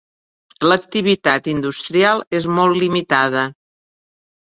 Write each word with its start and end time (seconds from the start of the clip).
L"activitat 0.67 1.49
industrial 1.51 2.23
és 2.39 2.47
molt 2.61 2.79
limitada. 2.85 3.45